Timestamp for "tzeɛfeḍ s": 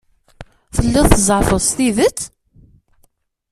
1.09-1.69